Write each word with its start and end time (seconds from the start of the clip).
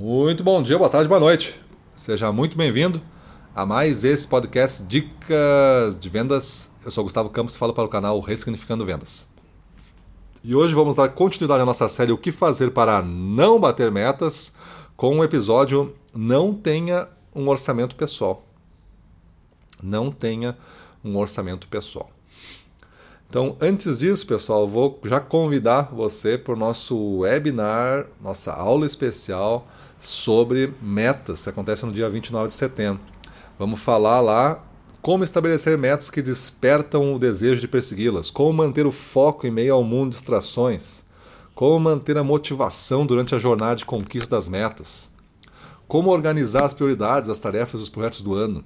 Muito 0.00 0.42
bom 0.42 0.62
dia, 0.62 0.78
boa 0.78 0.88
tarde, 0.88 1.06
boa 1.06 1.20
noite. 1.20 1.60
Seja 1.94 2.32
muito 2.32 2.56
bem-vindo 2.56 3.02
a 3.54 3.66
mais 3.66 4.02
esse 4.02 4.26
podcast 4.26 4.82
Dicas 4.84 5.98
de 6.00 6.08
Vendas. 6.08 6.70
Eu 6.82 6.90
sou 6.90 7.04
Gustavo 7.04 7.28
Campos 7.28 7.54
e 7.54 7.58
falo 7.58 7.74
para 7.74 7.84
o 7.84 7.88
canal 7.88 8.18
Ressignificando 8.18 8.86
Vendas. 8.86 9.28
E 10.42 10.56
hoje 10.56 10.74
vamos 10.74 10.96
dar 10.96 11.10
continuidade 11.10 11.60
à 11.60 11.66
nossa 11.66 11.86
série 11.86 12.12
O 12.12 12.16
que 12.16 12.32
fazer 12.32 12.70
para 12.70 13.02
não 13.02 13.60
bater 13.60 13.90
metas 13.90 14.54
com 14.96 15.18
o 15.18 15.22
episódio 15.22 15.94
Não 16.14 16.54
tenha 16.54 17.06
um 17.34 17.46
orçamento 17.46 17.94
pessoal. 17.94 18.42
Não 19.82 20.10
tenha 20.10 20.56
um 21.04 21.14
orçamento 21.18 21.68
pessoal. 21.68 22.10
Então, 23.30 23.56
antes 23.60 24.00
disso, 24.00 24.26
pessoal, 24.26 24.66
vou 24.66 24.98
já 25.04 25.20
convidar 25.20 25.82
você 25.94 26.36
para 26.36 26.52
o 26.52 26.56
nosso 26.56 27.18
webinar, 27.18 28.08
nossa 28.20 28.52
aula 28.52 28.84
especial 28.84 29.68
sobre 30.00 30.74
metas, 30.82 31.44
que 31.44 31.48
acontece 31.48 31.86
no 31.86 31.92
dia 31.92 32.10
29 32.10 32.48
de 32.48 32.54
setembro. 32.54 33.00
Vamos 33.56 33.78
falar 33.78 34.20
lá 34.20 34.64
como 35.00 35.22
estabelecer 35.22 35.78
metas 35.78 36.10
que 36.10 36.20
despertam 36.20 37.14
o 37.14 37.20
desejo 37.20 37.60
de 37.60 37.68
persegui-las, 37.68 38.32
como 38.32 38.52
manter 38.52 38.84
o 38.84 38.90
foco 38.90 39.46
em 39.46 39.50
meio 39.52 39.74
ao 39.74 39.84
mundo 39.84 40.10
de 40.10 40.16
distrações, 40.16 41.04
como 41.54 41.78
manter 41.78 42.18
a 42.18 42.24
motivação 42.24 43.06
durante 43.06 43.32
a 43.32 43.38
jornada 43.38 43.76
de 43.76 43.84
conquista 43.84 44.34
das 44.34 44.48
metas, 44.48 45.08
como 45.86 46.10
organizar 46.10 46.64
as 46.64 46.74
prioridades, 46.74 47.30
as 47.30 47.38
tarefas 47.38 47.78
e 47.78 47.84
os 47.84 47.88
projetos 47.88 48.22
do 48.22 48.34
ano 48.34 48.64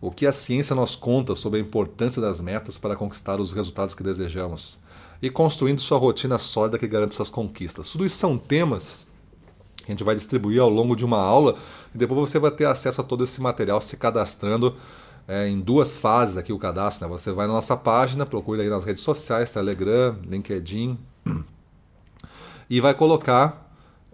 o 0.00 0.10
que 0.10 0.26
a 0.26 0.32
ciência 0.32 0.76
nos 0.76 0.94
conta 0.94 1.34
sobre 1.34 1.58
a 1.58 1.62
importância 1.62 2.22
das 2.22 2.40
metas 2.40 2.78
para 2.78 2.96
conquistar 2.96 3.40
os 3.40 3.52
resultados 3.52 3.94
que 3.94 4.02
desejamos 4.02 4.78
e 5.20 5.28
construindo 5.28 5.80
sua 5.80 5.98
rotina 5.98 6.38
sólida 6.38 6.78
que 6.78 6.86
garante 6.86 7.14
suas 7.14 7.30
conquistas. 7.30 7.90
Tudo 7.90 8.06
isso 8.06 8.16
são 8.16 8.38
temas 8.38 9.06
que 9.78 9.90
a 9.90 9.90
gente 9.90 10.04
vai 10.04 10.14
distribuir 10.14 10.60
ao 10.60 10.68
longo 10.68 10.94
de 10.94 11.04
uma 11.04 11.18
aula 11.18 11.56
e 11.94 11.98
depois 11.98 12.20
você 12.20 12.38
vai 12.38 12.50
ter 12.50 12.66
acesso 12.66 13.00
a 13.00 13.04
todo 13.04 13.24
esse 13.24 13.40
material 13.40 13.80
se 13.80 13.96
cadastrando 13.96 14.76
é, 15.26 15.48
em 15.48 15.60
duas 15.60 15.96
fases 15.96 16.36
aqui 16.36 16.52
o 16.52 16.58
cadastro. 16.58 17.06
Né? 17.06 17.12
Você 17.12 17.32
vai 17.32 17.46
na 17.46 17.52
nossa 17.52 17.76
página, 17.76 18.24
procura 18.24 18.62
aí 18.62 18.68
nas 18.68 18.84
redes 18.84 19.02
sociais, 19.02 19.50
Telegram, 19.50 20.16
LinkedIn 20.24 20.98
e 22.70 22.80
vai 22.80 22.94
colocar 22.94 23.68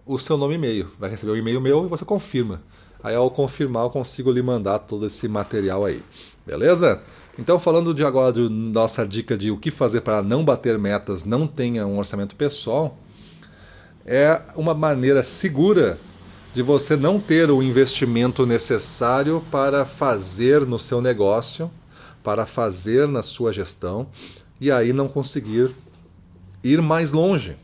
o 0.05 0.17
seu 0.17 0.37
nome 0.37 0.55
e-mail. 0.55 0.91
Vai 0.99 1.09
receber 1.09 1.31
um 1.31 1.37
e-mail 1.37 1.61
meu 1.61 1.85
e 1.85 1.87
você 1.87 2.03
confirma. 2.03 2.61
Aí 3.05 3.13
ao 3.13 3.29
confirmar 3.29 3.83
eu 3.83 3.91
consigo 3.91 4.31
lhe 4.31 4.41
mandar 4.41 4.79
todo 4.79 5.05
esse 5.05 5.27
material 5.27 5.85
aí. 5.85 6.01
Beleza? 6.43 7.03
Então 7.37 7.59
falando 7.59 7.93
de 7.93 8.03
agora 8.03 8.49
nossa 8.49 9.05
dica 9.05 9.37
de 9.37 9.51
o 9.51 9.57
que 9.59 9.69
fazer 9.69 10.01
para 10.01 10.23
não 10.23 10.43
bater 10.43 10.79
metas, 10.79 11.23
não 11.23 11.45
tenha 11.45 11.85
um 11.85 11.99
orçamento 11.99 12.35
pessoal, 12.35 12.97
é 14.07 14.41
uma 14.55 14.73
maneira 14.73 15.21
segura 15.21 15.99
de 16.51 16.63
você 16.63 16.97
não 16.97 17.19
ter 17.19 17.51
o 17.51 17.61
investimento 17.61 18.43
necessário 18.43 19.43
para 19.51 19.85
fazer 19.85 20.65
no 20.65 20.79
seu 20.79 20.99
negócio, 20.99 21.69
para 22.23 22.43
fazer 22.47 23.07
na 23.07 23.21
sua 23.21 23.53
gestão 23.53 24.07
e 24.59 24.71
aí 24.71 24.91
não 24.91 25.07
conseguir 25.07 25.75
ir 26.63 26.81
mais 26.81 27.11
longe. 27.11 27.55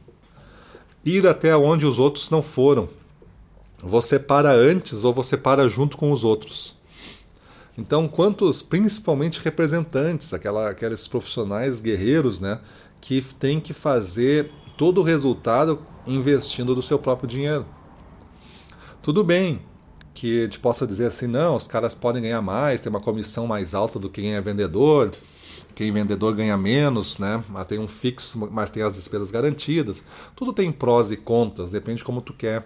Ir 1.04 1.26
até 1.26 1.58
onde 1.58 1.88
os 1.88 1.98
outros 1.98 2.30
não 2.30 2.44
foram 2.44 3.01
você 3.82 4.20
para 4.20 4.52
antes 4.52 5.04
ou 5.04 5.14
você 5.14 5.36
para 5.36 5.68
junto 5.68 5.98
com 5.98 6.12
os 6.12 6.24
outros. 6.24 6.76
Então, 7.78 8.08
quantos, 8.08 8.62
principalmente 8.62 9.40
representantes, 9.40 10.34
aquela, 10.34 10.70
aqueles 10.70 11.08
profissionais 11.08 11.80
guerreiros, 11.80 12.40
né, 12.40 12.60
que 13.00 13.22
têm 13.40 13.60
que 13.60 13.74
fazer 13.74 14.52
todo 14.78 15.00
o 15.02 15.04
resultado 15.04 15.80
investindo 16.06 16.76
do 16.76 16.82
seu 16.82 17.00
próprio 17.00 17.28
dinheiro. 17.28 17.66
Tudo 19.02 19.24
bem 19.24 19.62
que 20.14 20.42
a 20.42 20.44
gente 20.44 20.60
possa 20.60 20.86
dizer 20.86 21.06
assim, 21.06 21.28
não, 21.28 21.56
os 21.56 21.68
caras 21.68 21.96
podem 21.96 22.22
ganhar 22.22 22.42
mais, 22.42 22.82
tem 22.82 22.90
uma 22.90 23.00
comissão 23.00 23.48
mais 23.48 23.74
alta 23.74 23.98
do 23.98 24.10
que 24.10 24.22
quem 24.22 24.34
é 24.34 24.42
vendedor, 24.42 25.12
quem 25.74 25.92
vendedor 25.92 26.36
ganha 26.36 26.58
menos, 26.58 27.18
né? 27.18 27.44
Mas 27.50 27.66
tem 27.66 27.80
um 27.80 27.88
fixo, 27.88 28.38
mas 28.52 28.70
tem 28.70 28.84
as 28.84 28.96
despesas 28.96 29.32
garantidas. 29.32 30.04
Tudo 30.36 30.52
tem 30.52 30.72
prós 30.72 31.10
e 31.10 31.18
contras, 31.18 31.70
depende 31.70 32.00
de 32.00 32.04
como 32.04 32.22
tu 32.22 32.34
quer 32.34 32.66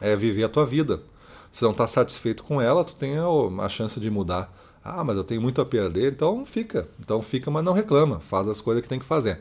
é 0.00 0.14
viver 0.16 0.44
a 0.44 0.48
tua 0.48 0.66
vida. 0.66 1.02
Se 1.50 1.62
não 1.62 1.70
está 1.70 1.86
satisfeito 1.86 2.44
com 2.44 2.60
ela, 2.60 2.84
tu 2.84 2.94
tem 2.94 3.14
a 3.18 3.68
chance 3.68 3.98
de 3.98 4.10
mudar. 4.10 4.52
Ah, 4.84 5.02
mas 5.02 5.16
eu 5.16 5.24
tenho 5.24 5.42
muito 5.42 5.60
a 5.60 5.66
perder, 5.66 6.12
então 6.12 6.46
fica. 6.46 6.88
Então 7.00 7.20
fica, 7.20 7.50
mas 7.50 7.64
não 7.64 7.72
reclama. 7.72 8.20
Faz 8.20 8.48
as 8.48 8.60
coisas 8.60 8.82
que 8.82 8.88
tem 8.88 8.98
que 8.98 9.04
fazer. 9.04 9.40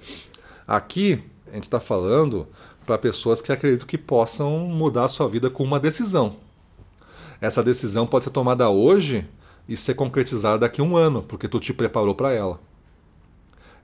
Aqui, 0.68 1.24
a 1.52 1.56
gente 1.56 1.64
está 1.64 1.80
falando 1.80 2.48
para 2.86 2.98
pessoas 2.98 3.42
que 3.42 3.52
acreditam 3.52 3.88
que 3.88 3.98
possam 3.98 4.60
mudar 4.60 5.06
a 5.06 5.10
sua 5.10 5.28
vida 5.28 5.50
com 5.50 5.64
uma 5.64 5.80
decisão. 5.80 6.38
Essa 7.40 7.64
decisão 7.64 8.08
pode 8.08 8.26
ser 8.26 8.32
tomada 8.32 8.70
hoje 8.70 9.28
e 9.68 9.78
ser 9.78 9.94
concretizada 9.94 10.60
daqui 10.60 10.82
a 10.82 10.84
um 10.84 10.96
ano, 10.96 11.22
porque 11.22 11.48
tu 11.48 11.60
te 11.60 11.74
preparou 11.74 12.16
para 12.16 12.32
ela. 12.32 12.60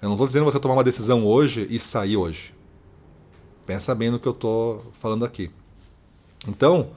Eu 0.02 0.08
não 0.08 0.14
estou 0.14 0.28
dizendo 0.28 0.46
você 0.46 0.60
tomar 0.60 0.76
uma 0.76 0.84
decisão 0.84 1.26
hoje 1.26 1.68
e 1.70 1.80
sair 1.80 2.18
hoje. 2.18 2.54
Pensa 3.66 3.94
bem 3.94 4.10
no 4.10 4.20
que 4.20 4.28
eu 4.28 4.34
estou 4.34 4.92
falando 4.94 5.24
aqui. 5.24 5.52
Então, 6.48 6.92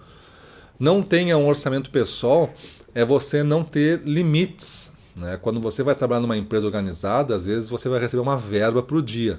não 0.78 1.02
tenha 1.02 1.36
um 1.36 1.48
orçamento 1.48 1.90
pessoal 1.90 2.52
é 2.96 3.04
você 3.04 3.42
não 3.42 3.62
ter 3.62 4.00
limites. 4.04 4.90
Né? 5.14 5.36
Quando 5.36 5.60
você 5.60 5.82
vai 5.82 5.94
trabalhar 5.94 6.22
numa 6.22 6.36
empresa 6.36 6.64
organizada, 6.64 7.36
às 7.36 7.44
vezes 7.44 7.68
você 7.68 7.90
vai 7.90 8.00
receber 8.00 8.22
uma 8.22 8.38
verba 8.38 8.82
para 8.82 8.96
o 8.96 9.02
dia. 9.02 9.38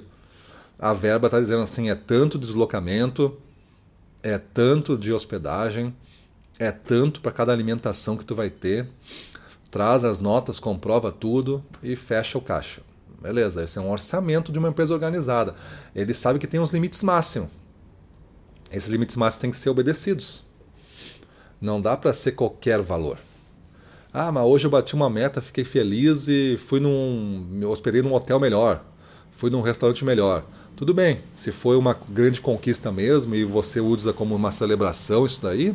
A 0.78 0.92
verba 0.92 1.26
está 1.26 1.40
dizendo 1.40 1.62
assim: 1.62 1.90
é 1.90 1.94
tanto 1.96 2.38
deslocamento, 2.38 3.36
é 4.22 4.38
tanto 4.38 4.96
de 4.96 5.12
hospedagem, 5.12 5.92
é 6.56 6.70
tanto 6.70 7.20
para 7.20 7.32
cada 7.32 7.52
alimentação 7.52 8.16
que 8.16 8.24
tu 8.24 8.32
vai 8.32 8.48
ter. 8.48 8.86
Traz 9.72 10.04
as 10.04 10.20
notas, 10.20 10.60
comprova 10.60 11.10
tudo 11.10 11.60
e 11.82 11.96
fecha 11.96 12.38
o 12.38 12.40
caixa. 12.40 12.80
Beleza, 13.20 13.64
esse 13.64 13.76
é 13.76 13.82
um 13.82 13.90
orçamento 13.90 14.52
de 14.52 14.58
uma 14.60 14.68
empresa 14.68 14.94
organizada. 14.94 15.56
Ele 15.96 16.14
sabe 16.14 16.38
que 16.38 16.46
tem 16.46 16.60
uns 16.60 16.70
limites 16.70 17.02
máximos. 17.02 17.50
Esses 18.70 18.88
limites 18.88 19.16
máximos 19.16 19.40
têm 19.40 19.50
que 19.50 19.56
ser 19.56 19.70
obedecidos. 19.70 20.44
Não 21.60 21.80
dá 21.80 21.96
para 21.96 22.12
ser 22.12 22.32
qualquer 22.32 22.80
valor. 22.80 23.18
Ah, 24.12 24.32
mas 24.32 24.44
hoje 24.44 24.66
eu 24.66 24.70
bati 24.70 24.94
uma 24.94 25.10
meta, 25.10 25.42
fiquei 25.42 25.64
feliz 25.64 26.28
e 26.28 26.56
fui 26.58 26.80
num. 26.80 27.46
me 27.50 27.64
hospedei 27.64 28.02
num 28.02 28.14
hotel 28.14 28.40
melhor, 28.40 28.84
fui 29.32 29.50
num 29.50 29.60
restaurante 29.60 30.04
melhor. 30.04 30.44
Tudo 30.76 30.94
bem, 30.94 31.20
se 31.34 31.50
foi 31.50 31.76
uma 31.76 31.96
grande 32.08 32.40
conquista 32.40 32.90
mesmo 32.92 33.34
e 33.34 33.44
você 33.44 33.80
usa 33.80 34.12
como 34.12 34.34
uma 34.34 34.52
celebração 34.52 35.26
isso 35.26 35.42
daí, 35.42 35.74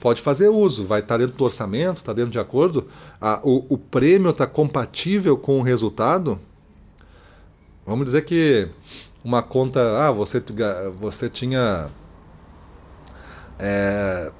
pode 0.00 0.20
fazer 0.20 0.48
uso, 0.48 0.84
vai 0.84 1.00
estar 1.00 1.14
tá 1.14 1.18
dentro 1.18 1.36
do 1.36 1.44
orçamento, 1.44 1.98
está 1.98 2.12
dentro 2.12 2.32
de 2.32 2.38
acordo. 2.38 2.86
Ah, 3.20 3.40
o, 3.42 3.64
o 3.68 3.78
prêmio 3.78 4.30
está 4.30 4.46
compatível 4.46 5.36
com 5.36 5.60
o 5.60 5.62
resultado. 5.62 6.38
Vamos 7.86 8.06
dizer 8.06 8.22
que 8.22 8.68
uma 9.24 9.42
conta, 9.42 9.80
ah, 10.06 10.10
você, 10.10 10.42
você 11.00 11.30
tinha 11.30 11.90
é, 13.58 14.30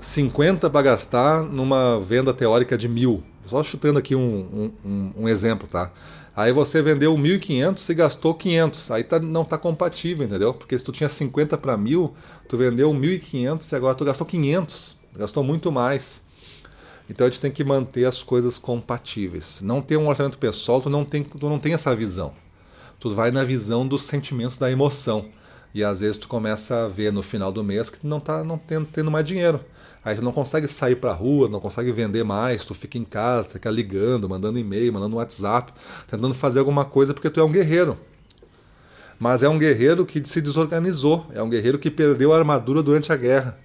50 0.00 0.68
para 0.70 0.82
gastar 0.82 1.42
numa 1.42 2.00
venda 2.00 2.32
teórica 2.32 2.76
de 2.76 2.88
mil. 2.88 3.22
Só 3.44 3.62
chutando 3.62 3.98
aqui 3.98 4.14
um, 4.14 4.72
um, 4.84 5.12
um 5.16 5.28
exemplo, 5.28 5.68
tá? 5.68 5.92
Aí 6.36 6.52
você 6.52 6.82
vendeu 6.82 7.14
1.500 7.16 7.88
e 7.88 7.94
gastou 7.94 8.34
500. 8.34 8.90
Aí 8.90 9.02
tá, 9.02 9.18
não 9.18 9.40
está 9.40 9.56
compatível, 9.56 10.26
entendeu? 10.26 10.52
Porque 10.52 10.78
se 10.78 10.84
tu 10.84 10.92
tinha 10.92 11.08
50 11.08 11.56
para 11.56 11.76
mil, 11.78 12.14
tu 12.46 12.58
vendeu 12.58 12.92
1.500 12.92 13.72
e 13.72 13.74
agora 13.74 13.94
tu 13.94 14.04
gastou 14.04 14.26
500. 14.26 14.96
Gastou 15.16 15.42
muito 15.42 15.72
mais. 15.72 16.22
Então 17.08 17.26
a 17.26 17.30
gente 17.30 17.40
tem 17.40 17.50
que 17.50 17.64
manter 17.64 18.04
as 18.04 18.22
coisas 18.22 18.58
compatíveis. 18.58 19.62
Não 19.62 19.80
ter 19.80 19.96
um 19.96 20.08
orçamento 20.08 20.36
pessoal, 20.36 20.82
tu 20.82 20.90
não 20.90 21.04
tem, 21.04 21.22
tu 21.22 21.48
não 21.48 21.58
tem 21.58 21.72
essa 21.72 21.94
visão. 21.96 22.34
Tu 23.00 23.08
vai 23.08 23.30
na 23.30 23.42
visão 23.42 23.86
dos 23.86 24.04
sentimentos 24.04 24.58
da 24.58 24.70
emoção. 24.70 25.26
E 25.76 25.84
às 25.84 26.00
vezes 26.00 26.16
tu 26.16 26.26
começa 26.26 26.86
a 26.86 26.88
ver 26.88 27.12
no 27.12 27.22
final 27.22 27.52
do 27.52 27.62
mês 27.62 27.90
que 27.90 28.00
tu 28.00 28.06
não 28.06 28.18
tá 28.18 28.42
não 28.42 28.56
tendo, 28.56 28.86
tendo 28.86 29.10
mais 29.10 29.26
dinheiro. 29.26 29.60
Aí 30.02 30.16
tu 30.16 30.24
não 30.24 30.32
consegue 30.32 30.66
sair 30.66 30.96
para 30.96 31.10
a 31.10 31.14
rua, 31.14 31.50
não 31.50 31.60
consegue 31.60 31.92
vender 31.92 32.24
mais, 32.24 32.64
tu 32.64 32.72
fica 32.72 32.96
em 32.96 33.04
casa, 33.04 33.46
fica 33.46 33.70
ligando, 33.70 34.26
mandando 34.26 34.58
e-mail, 34.58 34.90
mandando 34.90 35.16
WhatsApp, 35.16 35.74
tentando 36.06 36.32
fazer 36.32 36.60
alguma 36.60 36.86
coisa 36.86 37.12
porque 37.12 37.28
tu 37.28 37.40
é 37.40 37.44
um 37.44 37.52
guerreiro. 37.52 37.98
Mas 39.18 39.42
é 39.42 39.50
um 39.50 39.58
guerreiro 39.58 40.06
que 40.06 40.26
se 40.26 40.40
desorganizou, 40.40 41.26
é 41.34 41.42
um 41.42 41.50
guerreiro 41.50 41.78
que 41.78 41.90
perdeu 41.90 42.32
a 42.32 42.38
armadura 42.38 42.82
durante 42.82 43.12
a 43.12 43.16
guerra. 43.16 43.58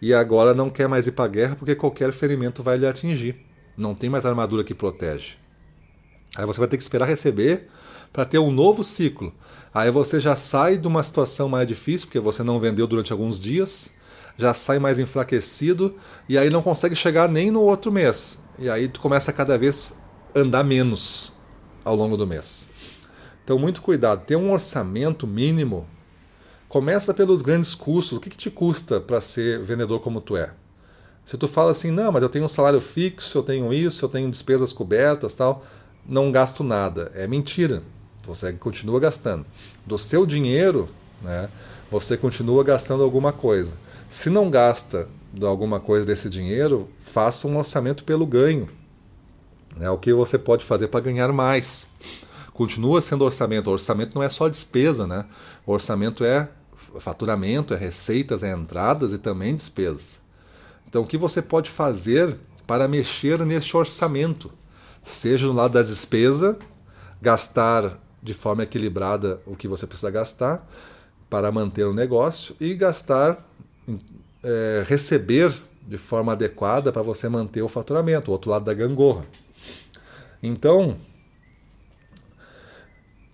E 0.00 0.14
agora 0.14 0.54
não 0.54 0.70
quer 0.70 0.86
mais 0.86 1.08
ir 1.08 1.12
para 1.12 1.24
a 1.24 1.28
guerra 1.28 1.56
porque 1.56 1.74
qualquer 1.74 2.12
ferimento 2.12 2.62
vai 2.62 2.76
lhe 2.76 2.86
atingir. 2.86 3.44
Não 3.76 3.92
tem 3.92 4.08
mais 4.08 4.24
armadura 4.24 4.62
que 4.62 4.72
protege. 4.72 5.36
Aí 6.36 6.46
você 6.46 6.58
vai 6.58 6.68
ter 6.68 6.76
que 6.76 6.82
esperar 6.82 7.06
receber 7.06 7.68
para 8.12 8.24
ter 8.24 8.38
um 8.38 8.50
novo 8.50 8.82
ciclo. 8.82 9.32
Aí 9.72 9.90
você 9.90 10.20
já 10.20 10.34
sai 10.34 10.76
de 10.76 10.86
uma 10.86 11.02
situação 11.02 11.48
mais 11.48 11.66
difícil, 11.66 12.06
porque 12.06 12.20
você 12.20 12.42
não 12.42 12.58
vendeu 12.58 12.86
durante 12.86 13.12
alguns 13.12 13.38
dias, 13.38 13.92
já 14.36 14.54
sai 14.54 14.78
mais 14.78 14.98
enfraquecido 14.98 15.96
e 16.28 16.36
aí 16.36 16.50
não 16.50 16.62
consegue 16.62 16.94
chegar 16.94 17.28
nem 17.28 17.50
no 17.50 17.62
outro 17.62 17.92
mês. 17.92 18.38
E 18.58 18.68
aí 18.68 18.88
tu 18.88 19.00
começa 19.00 19.30
a 19.30 19.34
cada 19.34 19.56
vez 19.56 19.92
andar 20.34 20.64
menos 20.64 21.32
ao 21.84 21.94
longo 21.94 22.16
do 22.16 22.26
mês. 22.26 22.68
Então 23.44 23.58
muito 23.58 23.82
cuidado, 23.82 24.24
ter 24.24 24.36
um 24.36 24.52
orçamento 24.52 25.26
mínimo 25.26 25.86
Começa 26.70 27.12
pelos 27.12 27.42
grandes 27.42 27.74
custos. 27.74 28.16
O 28.16 28.20
que, 28.20 28.30
que 28.30 28.36
te 28.36 28.48
custa 28.48 29.00
para 29.00 29.20
ser 29.20 29.60
vendedor 29.60 29.98
como 29.98 30.20
tu 30.20 30.36
é? 30.36 30.52
Se 31.24 31.36
tu 31.36 31.48
fala 31.48 31.72
assim, 31.72 31.90
não, 31.90 32.12
mas 32.12 32.22
eu 32.22 32.28
tenho 32.28 32.44
um 32.44 32.48
salário 32.48 32.80
fixo, 32.80 33.38
eu 33.38 33.42
tenho 33.42 33.74
isso, 33.74 34.04
eu 34.04 34.08
tenho 34.08 34.30
despesas 34.30 34.72
cobertas, 34.72 35.34
tal, 35.34 35.64
não 36.10 36.32
gasto 36.32 36.64
nada. 36.64 37.12
É 37.14 37.26
mentira. 37.26 37.82
Você 38.24 38.52
continua 38.52 38.98
gastando. 38.98 39.46
Do 39.86 39.96
seu 39.96 40.26
dinheiro, 40.26 40.88
né, 41.22 41.48
você 41.90 42.16
continua 42.16 42.64
gastando 42.64 43.02
alguma 43.02 43.32
coisa. 43.32 43.78
Se 44.08 44.28
não 44.28 44.50
gasta 44.50 45.08
alguma 45.42 45.78
coisa 45.78 46.04
desse 46.04 46.28
dinheiro, 46.28 46.88
faça 47.00 47.46
um 47.46 47.56
orçamento 47.56 48.02
pelo 48.02 48.26
ganho. 48.26 48.68
É 49.80 49.88
o 49.88 49.96
que 49.96 50.12
você 50.12 50.36
pode 50.36 50.64
fazer 50.64 50.88
para 50.88 51.00
ganhar 51.00 51.32
mais. 51.32 51.88
Continua 52.52 53.00
sendo 53.00 53.24
orçamento. 53.24 53.70
O 53.70 53.72
orçamento 53.72 54.14
não 54.14 54.22
é 54.22 54.28
só 54.28 54.48
despesa, 54.48 55.06
né? 55.06 55.24
O 55.64 55.72
orçamento 55.72 56.24
é 56.24 56.48
faturamento, 56.98 57.72
é 57.72 57.76
receitas, 57.76 58.42
é 58.42 58.52
entradas 58.52 59.12
e 59.12 59.18
também 59.18 59.54
despesas. 59.54 60.20
Então, 60.88 61.02
o 61.02 61.06
que 61.06 61.16
você 61.16 61.40
pode 61.40 61.70
fazer 61.70 62.36
para 62.66 62.88
mexer 62.88 63.38
neste 63.46 63.76
orçamento? 63.76 64.50
Seja 65.02 65.46
no 65.46 65.52
lado 65.52 65.74
da 65.74 65.82
despesa, 65.82 66.58
gastar 67.20 67.98
de 68.22 68.34
forma 68.34 68.62
equilibrada 68.62 69.40
o 69.46 69.56
que 69.56 69.66
você 69.66 69.86
precisa 69.86 70.10
gastar 70.10 70.68
para 71.28 71.50
manter 71.50 71.84
o 71.84 71.94
negócio 71.94 72.54
e 72.60 72.74
gastar, 72.74 73.46
é, 74.42 74.84
receber 74.86 75.52
de 75.86 75.96
forma 75.96 76.32
adequada 76.32 76.92
para 76.92 77.02
você 77.02 77.28
manter 77.28 77.62
o 77.62 77.68
faturamento, 77.68 78.30
o 78.30 78.32
outro 78.32 78.50
lado 78.50 78.64
da 78.64 78.74
gangorra. 78.74 79.24
Então, 80.42 80.96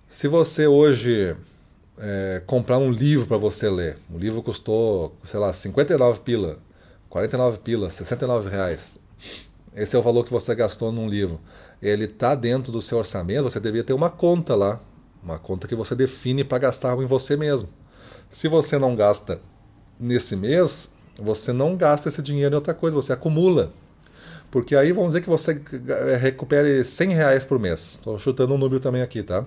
se 0.08 0.28
você 0.28 0.66
hoje 0.66 1.36
é, 1.98 2.42
comprar 2.46 2.78
um 2.78 2.90
livro 2.90 3.26
para 3.26 3.36
você 3.36 3.68
ler, 3.68 3.98
o 4.10 4.18
livro 4.18 4.42
custou, 4.42 5.16
sei 5.24 5.38
lá, 5.38 5.52
59 5.52 6.20
pila, 6.20 6.58
49 7.08 7.58
pilas, 7.58 7.94
69 7.94 8.48
reais. 8.48 8.98
Esse 9.76 9.94
é 9.94 9.98
o 9.98 10.02
valor 10.02 10.24
que 10.24 10.32
você 10.32 10.54
gastou 10.54 10.90
num 10.90 11.06
livro. 11.06 11.38
Ele 11.82 12.04
está 12.04 12.34
dentro 12.34 12.72
do 12.72 12.80
seu 12.80 12.96
orçamento, 12.96 13.42
você 13.42 13.60
deveria 13.60 13.84
ter 13.84 13.92
uma 13.92 14.08
conta 14.08 14.56
lá. 14.56 14.80
Uma 15.22 15.38
conta 15.38 15.68
que 15.68 15.74
você 15.74 15.94
define 15.94 16.42
para 16.42 16.56
gastar 16.56 16.96
em 16.98 17.04
você 17.04 17.36
mesmo. 17.36 17.68
Se 18.30 18.48
você 18.48 18.78
não 18.78 18.96
gasta 18.96 19.38
nesse 20.00 20.34
mês, 20.34 20.90
você 21.18 21.52
não 21.52 21.76
gasta 21.76 22.08
esse 22.08 22.22
dinheiro 22.22 22.54
em 22.54 22.56
outra 22.56 22.72
coisa, 22.72 22.96
você 22.96 23.12
acumula. 23.12 23.70
Porque 24.50 24.74
aí 24.74 24.92
vamos 24.92 25.08
dizer 25.08 25.20
que 25.20 25.28
você 25.28 25.60
recupere 26.20 26.82
100 26.82 27.12
reais 27.12 27.44
por 27.44 27.58
mês. 27.58 27.94
Estou 27.94 28.18
chutando 28.18 28.54
um 28.54 28.58
número 28.58 28.80
também 28.80 29.02
aqui, 29.02 29.22
tá? 29.22 29.44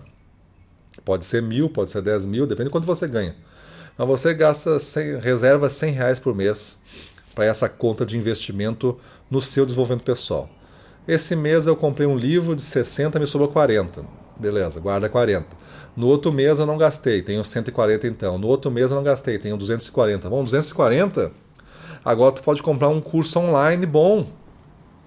Pode 1.03 1.25
ser 1.25 1.41
mil, 1.41 1.69
pode 1.69 1.89
ser 1.89 2.03
10 2.03 2.25
mil, 2.25 2.45
depende 2.45 2.67
de 2.67 2.71
quanto 2.71 2.85
você 2.85 3.07
ganha. 3.07 3.35
Mas 3.97 4.07
você 4.07 4.33
gasta 4.33 4.77
100, 4.77 5.19
reserva 5.19 5.69
100 5.69 5.91
reais 5.91 6.19
por 6.19 6.35
mês 6.35 6.77
para 7.33 7.45
essa 7.45 7.69
conta 7.69 8.05
de 8.05 8.17
investimento 8.17 8.97
no 9.29 9.41
seu 9.41 9.65
desenvolvimento 9.65 10.03
pessoal. 10.03 10.49
Esse 11.07 11.35
mês 11.35 11.65
eu 11.65 11.75
comprei 11.75 12.07
um 12.07 12.17
livro 12.17 12.55
de 12.55 12.61
60, 12.61 13.19
me 13.19 13.25
sobrou 13.25 13.49
40. 13.49 14.05
Beleza, 14.37 14.79
guarda 14.79 15.09
40. 15.09 15.47
No 15.95 16.07
outro 16.07 16.31
mês 16.31 16.59
eu 16.59 16.65
não 16.65 16.77
gastei, 16.77 17.21
tenho 17.21 17.43
140 17.43 18.07
então. 18.07 18.37
No 18.37 18.47
outro 18.47 18.71
mês 18.71 18.89
eu 18.89 18.95
não 18.95 19.03
gastei, 19.03 19.37
tenho 19.37 19.57
240. 19.57 20.29
Bom, 20.29 20.43
240? 20.43 21.31
Agora 22.05 22.31
tu 22.31 22.41
pode 22.41 22.63
comprar 22.63 22.87
um 22.89 23.01
curso 23.01 23.39
online 23.39 23.85
bom. 23.85 24.27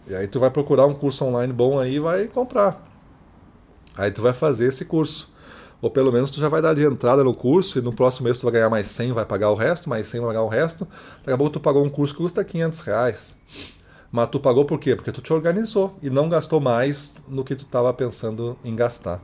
E 0.06 0.14
aí 0.14 0.26
tu 0.26 0.38
vai 0.38 0.50
procurar 0.50 0.86
um 0.86 0.94
curso 0.94 1.24
online 1.24 1.52
bom 1.52 1.78
aí 1.78 1.94
e 1.94 2.00
vai 2.00 2.26
comprar. 2.26 2.82
Aí 3.96 4.10
tu 4.10 4.20
vai 4.20 4.32
fazer 4.32 4.68
esse 4.68 4.84
curso. 4.84 5.31
Ou 5.82 5.90
pelo 5.90 6.12
menos 6.12 6.30
tu 6.30 6.38
já 6.38 6.48
vai 6.48 6.62
dar 6.62 6.74
de 6.74 6.84
entrada 6.84 7.24
no 7.24 7.34
curso 7.34 7.76
e 7.76 7.82
no 7.82 7.92
próximo 7.92 8.26
mês 8.26 8.38
tu 8.38 8.44
vai 8.44 8.52
ganhar 8.52 8.70
mais 8.70 8.86
100, 8.86 9.12
vai 9.12 9.26
pagar 9.26 9.50
o 9.50 9.56
resto, 9.56 9.90
mais 9.90 10.06
100 10.06 10.20
vai 10.20 10.28
pagar 10.28 10.42
o 10.44 10.48
resto. 10.48 10.86
Daqui 11.18 11.32
a 11.32 11.36
pouco 11.36 11.52
tu 11.52 11.60
pagou 11.60 11.84
um 11.84 11.90
curso 11.90 12.14
que 12.14 12.22
custa 12.22 12.44
500 12.44 12.80
reais. 12.82 13.36
Mas 14.12 14.28
tu 14.28 14.38
pagou 14.38 14.64
por 14.64 14.78
quê? 14.78 14.94
Porque 14.94 15.10
tu 15.10 15.20
te 15.20 15.32
organizou 15.32 15.98
e 16.00 16.08
não 16.08 16.28
gastou 16.28 16.60
mais 16.60 17.20
no 17.26 17.42
que 17.42 17.56
tu 17.56 17.64
estava 17.64 17.92
pensando 17.92 18.56
em 18.64 18.76
gastar. 18.76 19.20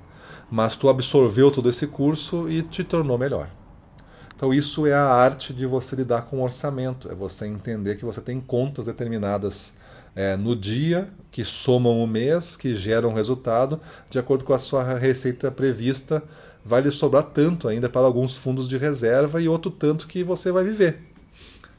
Mas 0.51 0.75
tu 0.75 0.89
absorveu 0.89 1.53
todo 1.53 1.69
esse 1.69 1.87
curso 1.87 2.51
e 2.51 2.61
te 2.61 2.83
tornou 2.83 3.17
melhor. 3.17 3.49
Então 4.35 4.53
isso 4.53 4.85
é 4.85 4.95
a 4.95 5.05
arte 5.05 5.53
de 5.53 5.65
você 5.65 5.95
lidar 5.95 6.23
com 6.23 6.39
o 6.39 6.43
orçamento. 6.43 7.09
É 7.09 7.15
você 7.15 7.47
entender 7.47 7.95
que 7.95 8.05
você 8.05 8.21
tem 8.21 8.41
contas 8.41 8.87
determinadas 8.87 9.75
é, 10.17 10.37
no 10.37 10.57
dia 10.57 11.09
que 11.31 11.45
somam 11.45 12.03
o 12.03 12.07
mês, 12.07 12.57
que 12.57 12.75
geram 12.75 13.13
resultado, 13.13 13.81
de 14.11 14.19
acordo 14.19 14.45
com 14.45 14.53
a 14.53 14.59
sua 14.59 14.83
receita 14.83 15.51
prevista 15.51 16.23
vai 16.65 16.81
lhe 16.81 16.91
sobrar 16.91 17.25
tanto 17.25 17.69
ainda 17.69 17.89
para 17.89 18.07
alguns 18.07 18.37
fundos 18.37 18.69
de 18.69 18.77
reserva 18.77 19.41
e 19.41 19.49
outro 19.49 19.71
tanto 19.71 20.07
que 20.07 20.23
você 20.23 20.53
vai 20.53 20.65
viver. 20.65 21.01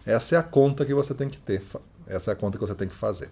Essa 0.05 0.35
é 0.35 0.37
a 0.39 0.43
conta 0.43 0.85
que 0.85 0.93
você 0.93 1.13
tem 1.13 1.29
que 1.29 1.37
ter. 1.37 1.61
Essa 2.07 2.31
é 2.31 2.33
a 2.33 2.35
conta 2.35 2.57
que 2.57 2.65
você 2.65 2.75
tem 2.75 2.87
que 2.87 2.95
fazer. 2.95 3.29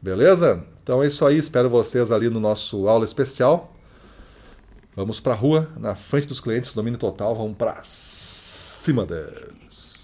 Beleza? 0.00 0.62
Então 0.82 1.02
é 1.02 1.08
isso 1.08 1.26
aí. 1.26 1.36
Espero 1.36 1.68
vocês 1.68 2.12
ali 2.12 2.30
no 2.30 2.38
nosso 2.38 2.86
aula 2.88 3.04
especial. 3.04 3.72
Vamos 4.94 5.20
para 5.20 5.32
a 5.32 5.36
rua, 5.36 5.68
na 5.76 5.94
frente 5.94 6.28
dos 6.28 6.40
clientes, 6.40 6.72
domínio 6.72 6.98
total. 6.98 7.34
Vamos 7.34 7.56
para 7.56 7.80
cima 7.82 9.04
deles. 9.04 9.97